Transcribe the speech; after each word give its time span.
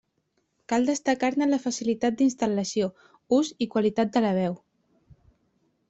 Cal 0.71 0.87
destacar-ne 0.89 1.47
la 1.51 1.59
facilitat 1.67 2.17
d'instal·lació, 2.23 2.89
ús 3.41 3.55
i 3.67 3.71
qualitat 3.77 4.15
de 4.17 4.27
la 4.29 4.37
veu. 4.43 4.61